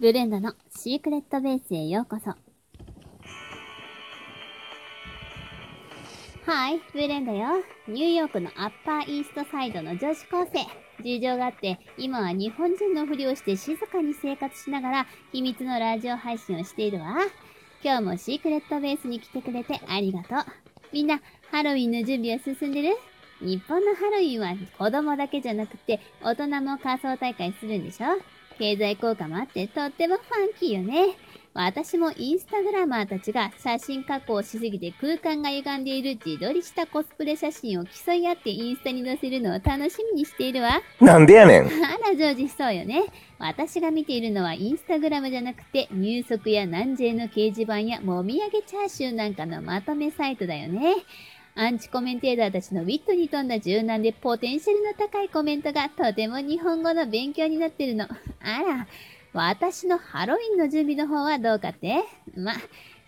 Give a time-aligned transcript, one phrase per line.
[0.00, 2.30] ブレンダのシークレットベースへようこそ。
[6.50, 7.62] はい、ブレンダよ。
[7.86, 10.64] ニューヨークのアッパーイーストサイドの女子高生。
[11.02, 17.16] 事情があって、今は日本人のふりをして静かに生活しながら、秘密のラジオ配信をしているわ。
[17.84, 20.38] 今日もシークレットベースに来てくれてありがとう。
[20.94, 22.96] みんな、ハロウィンの準備は進んでる？
[23.42, 28.06] 日本のハロウィンは子供だけじゃなくて、大人も仮装大会するんでしょ？
[28.60, 31.16] 経済効果もあってとってもファンキーよね。
[31.52, 40.80] 私もインスタグラマーたちが写真加工しすぎて空間が歪んでいる自撮りしたコスプレ写真を競い合ってインスタに載せるのを楽しみにしているわ。
[41.00, 41.62] なんでやねん。
[41.64, 41.68] あ
[42.06, 43.02] ら、ジョージそうよね。
[43.38, 50.94] 私が見ているのはインスタグラムじゃなくて入足や南西の掲示板やもみあげチャーシューなんかのまとめサイトだよね。
[51.56, 58.04] アンチコメンテーターたちのウィットに富んだ柔軟でポテンシャルの高いコメントがとても日本語の勉強になってるの。
[58.04, 58.08] あ
[58.62, 58.86] ら、
[59.32, 62.04] 私のハロウィンの準備の方はどうかって？
[62.36, 62.52] ま、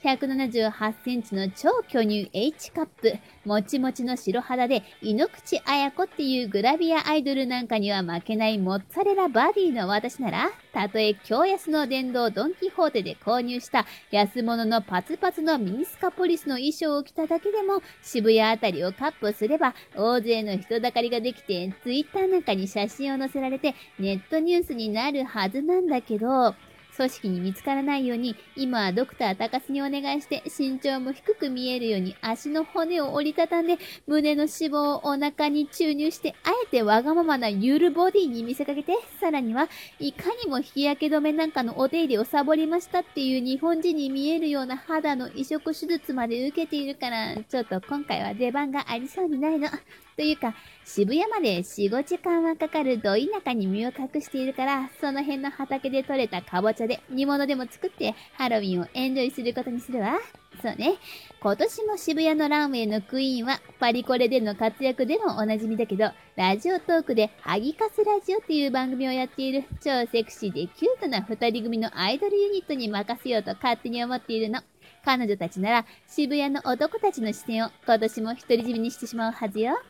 [0.03, 26.56] 178センチの超巨乳 H カップ、もちもちの白肌で、井ノ口彩子っていうグラビアアイドルなんかには負けないモッツァレラバディの私なら、たとえ京安の電動ドンキホーテで購入した安物のパツパツのミニスカポリスの衣装を着ただけでも、渋谷あたりをカップすれば、大勢の人だかりができて、ツイッターなんかに写真を載せられて、ネットニュースになるはずなんだけど、
[26.97, 49.69] 組織に見つからないように、今はドクター高須にお願いして、身長も低く見えるように足の骨を折りたたんで、胸の脂肪をお腹に注入して、あえてわがままなゆるボディに見せかけて、さらには、いかにも日焼け止めなんかのお手入れをサボりましたっていう日本人に見えるような肌の移植手術まで受けているから、ちょっと今回は出番がありそうにないの。
[50.17, 60.19] というか、渋谷まで4、5時間はかかるど田舎に身を隠しているから、その辺の畑で採れたかぼちゃで煮物でも作ってハロウィンをエンジョイすることにするわ。
[60.61, 60.95] そうね。
[61.41, 74.61] 今年も渋谷のランウェイのクイーンはパリコレでの活躍でもおなじみだけど、ラジオトークでハギカスラジオっていう番組をやっている超セクシーでキュートな二人組のアイドルユニットに任せようと勝手に思っているの。
[75.05, 79.81] 彼女たちなら渋谷の男たちの視線を今年も独り占めにしてしまうはずよ。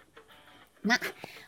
[0.84, 0.98] ま、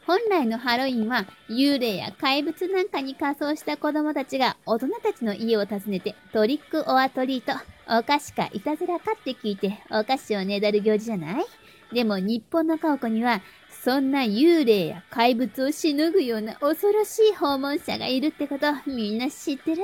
[0.07, 7.53] 本来のハロウィンは幽霊や怪物なんかに仮装した子供たちが大人たちの家を訪ねてトリックオアトリート、
[7.89, 11.45] お菓子かいたずらかって聞いてお菓子をねだる行事じゃない？
[11.93, 13.41] でも日本の家屋には
[13.83, 19.83] そんな幽霊や怪物をしのぐような恐ろしい訪問者がいるってことみんな知ってる？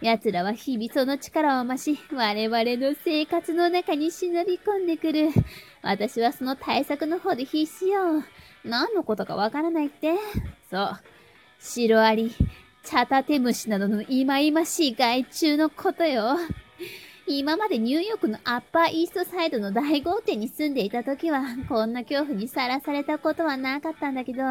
[0.00, 5.30] 奴らは日々その力を増し我々の生活の中に忍び込んでくる。
[5.82, 8.22] 私はその対策の方で必死よ。
[8.66, 10.14] 何のことかわからないって。
[10.70, 11.00] そう。
[11.60, 16.36] シロアリ、チャタテムシなどの忌々しい害虫のことよ。
[17.28, 24.42] 今までニューヨークのアッパーイーストサイドの大豪邸に住んでいた時は、こんな恐怖にさらされたことはなかったんだけど、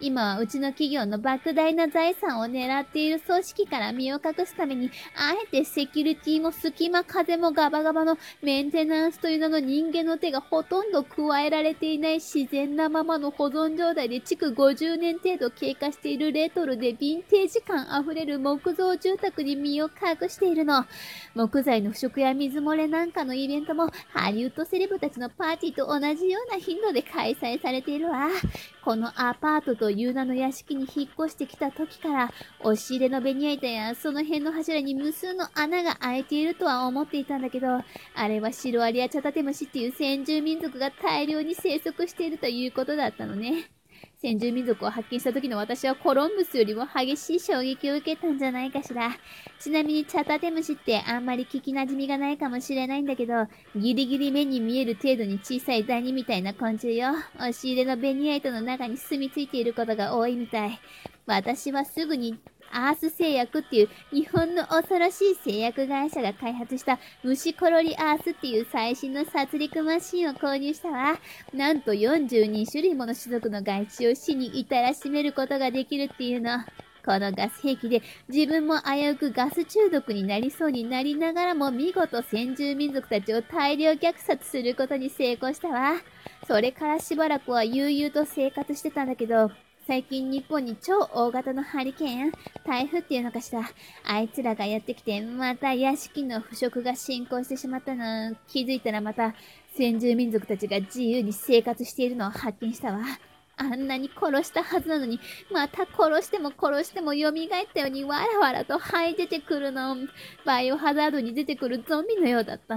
[0.00, 20.84] 今はうちの企業の莫大な財産を狙っている組織から身を隠すために、あえてセキュリティも隙間風もガバガバのメンテナンスという名の人間の手がほとんど加えられていない自然なままの保存状態で築50年程度経過しているレトロでヴィンテージ感あふれる木造住宅に身を隠しているの。
[21.34, 28.28] 木材の腐食や水漏れなんかのイベントもハリウッドセレブたちのパーティーと同じような頻度で開催されているわ。
[28.84, 37.84] このアパートとという名の屋敷に引っ越してきた時から、押し入れのベニヤ板やその辺の柱に無数の穴が開いているとは思っていたんだけど、あ
[38.26, 43.75] れはシロアリやチャタテムシっていう先住民族が大量に生息しているということだったのね。
[44.18, 49.10] 先住民族を発見した時の私はコロンブスよりも激しい衝撃を受けたんじゃないかしら。
[49.60, 57.10] ちなみにチャタテムシってあんまり聞き馴染みがないかもしれないんだけど、ギリギリ目に見える程度に小さいダニみたいな昆虫よ。
[57.36, 60.80] 押し入れのベニヤ板の中に住み着いていることが多いみたい。
[61.26, 62.38] 私はすぐに
[62.72, 71.18] アース製薬っていう日本の恐ろしい製薬会社が開発した虫コロリアースっていう最新の殺戮マシンを購入したわ。
[71.52, 76.60] なんと42種類もの種族の害虫を死に至らしめることができるっていうの。
[77.04, 85.92] このガス兵器で自分も危うくガス中毒になりそうになりながらも見事先住民族たちを大量虐殺することに成功したわ。
[86.48, 89.52] それからしばらくは悠々と生活してたんだけど、
[89.86, 92.32] 最近日本に超大型のハリケーン、
[92.66, 93.62] 台風っていうのかしら。
[94.04, 98.34] あいつらがやってきて、また屋敷の腐食が進行してしまったの。
[98.48, 99.32] 気づいたらまた
[99.76, 102.98] 先住民族たちが自由に生活しているのを発見したわ。
[103.58, 105.18] あんなに殺したはずなのに、
[105.50, 107.32] また殺しても殺しても蘇っ
[107.72, 109.96] たようにわらわらと這い出てくるの。
[110.44, 112.76] バイオハザードに出てくるゾンビのようだった。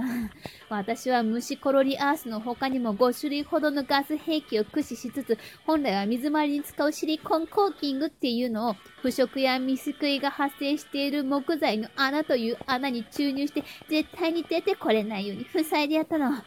[0.70, 16.42] 私は虫コロリアースの他にも5種類ほどのガス兵器を駆使しつつ、本来は水回りに使うシリコンコーキングっていうのを、腐食やミスクイが発生している木材の穴という穴に注入して、絶対に出てこれないように塞いでやったの。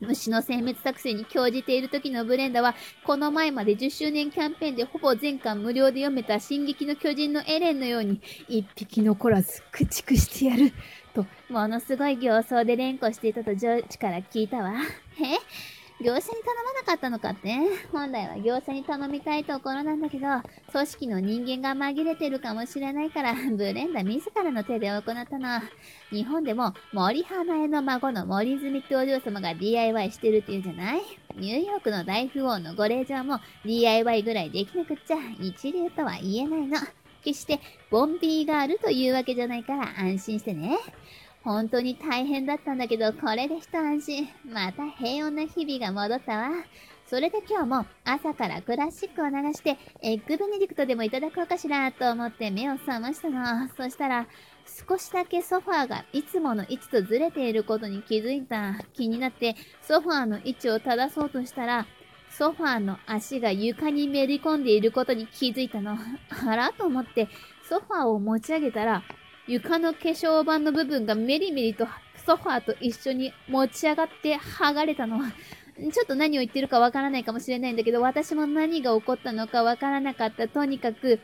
[0.00, 2.74] 虫の殲滅作戦に興じている時のブレンダは、
[3.04, 10.72] この前まで10周年キャンペーンでほぼ全巻無料で読めた進撃の巨人のエレンのように、一匹残らず駆逐してやる。
[11.14, 14.72] と、ものすごい形相で連呼していたと上司から聞いたわ。
[15.18, 15.38] え
[16.02, 16.32] 業者に頼
[16.64, 17.56] まなかったのかって
[17.92, 20.26] 本来は業者に頼みたいところなんだけど、
[20.72, 25.60] 組織の人間が紛れてるかもしれないから、ブレンダ自らの手で行ったの。
[26.10, 31.02] 日本でも森花江の孫の森泉ってお嬢様が DIY してるって言うんじゃない？
[31.36, 36.78] ニューヨークの大富豪のご令嬢も DIY ぐらいできなくっちゃ一流とは言えないの。
[37.22, 37.60] 決して
[37.90, 40.78] ボンビーガールというわけじゃないから安心してね。
[41.42, 44.28] 本当に大変だったんだけど、これで一安心。
[44.44, 46.50] また平穏な日々が戻ったわ。
[47.06, 53.68] それで今日も朝からクラシックを流して、エッグベネディクトでもいただこうかしらと思って目を覚ましたの。
[53.76, 54.26] そしたら、
[54.88, 58.74] 少しだけソファーがいつもの位置とずれていることに気づいた。
[58.92, 61.86] 気になってソファーの位置を正そうとしたら、
[62.28, 65.96] ソファーの足が床にめり込んでいることに気づいたの。
[66.46, 66.72] あら？
[66.72, 67.28] と思って
[67.68, 69.02] ソファーを持ち上げたら、
[69.50, 71.84] 床の化粧板の部分がメリメリと
[72.24, 75.32] ソファーと一緒に持ち上がって剥がれたのは、
[75.92, 80.46] ちょっと何を言ってるかわからないかもしれないんだけど、私も何が起こったのかわからなかった。
[80.46, 81.18] とにかく、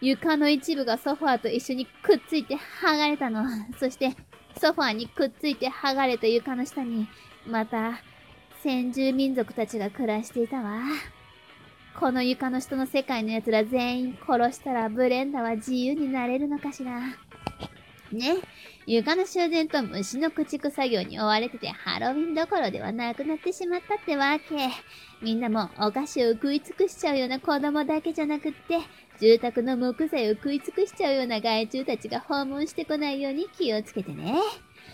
[0.00, 3.44] 床の一部がソファーと一緒にくっついて剥がれたの。
[3.78, 4.16] そして、
[4.56, 7.06] ソファーにくっついて剥がれた床の下に、
[7.46, 8.00] また、
[8.60, 10.80] 先住民族たちが暮らしていたわ。
[11.96, 17.27] この床の下の世界の奴ら全員殺したらブレンダは自由になれるのかしら。
[18.14, 18.36] ね。
[18.86, 24.44] 床の修繕と虫の駆逐作業に追われててハロウィンどころではなくなってしまったってわけ。
[25.20, 28.78] みんなもお菓子を食い尽くしちゃうような子供だけじゃなくって、
[29.20, 34.36] 住宅の木材を食い尽くしちゃうような害虫たちが訪問してこないように気をつけてね。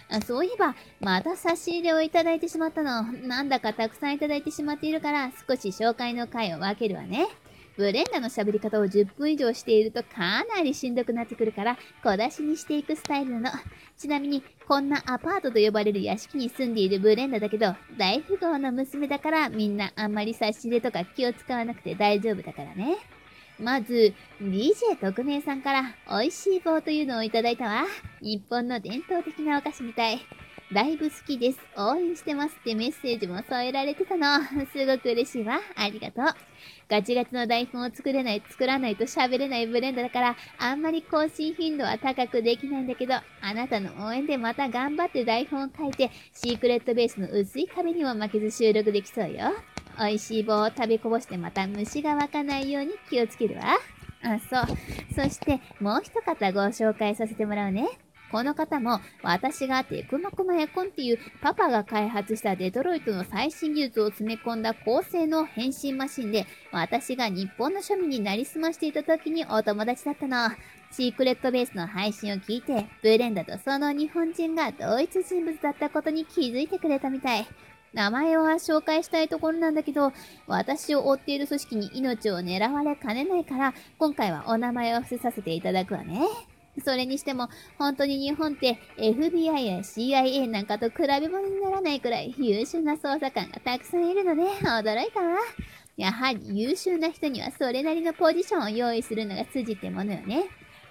[0.08, 3.02] あそういえば、また差し入れをいただいてしまったの。
[3.12, 7.26] なんだかたくさんいただいてしまっているから、少し紹介の回を分けるわね。
[7.76, 13.58] ブレンダの喋り方を10分以上しているとかなりしんどくなってくるから小出しにしていくスタイルなの。
[13.96, 22.96] ちなみにこんなアパートと呼ばれる屋敷に住んでいるブレンダだけど大富豪の娘だからみんなあんまり差し入れとか気を使わなくて大丈夫だからね。
[23.58, 27.84] まず、DJ 特命さんから美味しい棒というのをいただいたわ。
[28.20, 30.18] 日本の伝統的なお菓子みたい。
[30.74, 31.60] だいぶ好きです。
[31.76, 34.42] 応援してますってメッセージも添えられてたの。
[34.72, 35.60] すごく嬉しいわ。
[35.76, 36.24] ありがとう。
[36.88, 49.54] ガチガチの台本を作れない、作らないと喋れないブレンドだから、あんまり更新頻度は高くできないんだけど、あなたの応援でまた頑張って台本を書いて、シークレットベースの薄い壁にも負けず収録できそうよ。
[49.96, 53.78] 美味しい棒を食べこぼしてまた虫が湧かないように気をつけるわ。
[54.24, 54.76] あ、そう。
[55.14, 57.86] そして、もう一方ご紹介させてもらうね。
[58.34, 70.50] この方も私がテクノクマエコンっていうパパが開発したデトロイトの最新技術を詰め込んだ高性能変身マシンで私が日本の庶民になりすましていた時にお友達だったの。
[70.90, 77.46] シークレットベースの配信を聞いてブレンダとその日本人が同一人物だったことに気づいてくれたみたい。
[77.93, 80.12] 名前は紹介したいところなんだけど、
[80.48, 86.19] 私を追っている組織に命を狙われかねないから、今回はお名前を伏せさせていただくわね。
[86.82, 95.36] それにしても、本当に日本って FBI や CIA なんかと比べ物にならないくらい優秀な捜査官がたくさんいるので、驚いたわ。
[95.96, 100.44] やはり優秀な人にはそれなりのポジションを用意するのが筋ってものよね。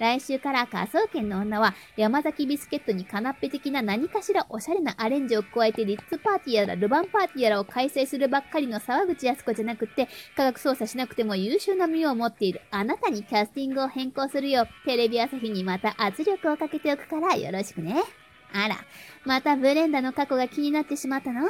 [0.04, 18.04] 来週から科捜研の女は山崎ビスケットにカナッペ的な何かしらおしゃれなアレンジを加えてリッツパーティーやらルヴァンパーティーやらを開催するばっかりの沢口靖子じゃなくって科学捜査しなくても優秀な身を持っているあなたにキャスティングを変更するようテレビ朝日にまた圧力をかけておくからよろしくね。
[18.52, 18.76] あら、
[19.24, 21.50] またブレンダの過去が気になってしまったの？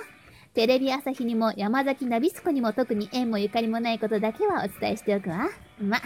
[0.53, 5.49] テレビ朝日にも山崎ナビスコにも特に縁もゆかりもないことだけはお伝えしておくわ。
[5.83, 6.01] ま、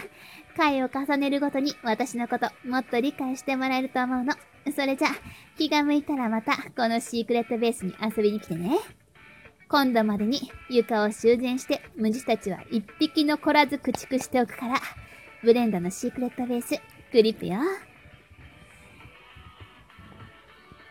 [0.56, 4.34] 回を重ねるごとに私のこともっと理解してもらえると思うの。
[4.74, 5.08] それじゃ、
[5.56, 8.78] 気が向いたらまたこのシークレットベースに遊びに来てね。
[9.68, 14.74] 今度までに床を修繕して虫たちは一匹残らず駆逐しておくから、
[15.42, 16.80] ブレンダのシークレットベース、
[17.12, 17.58] クリップよ。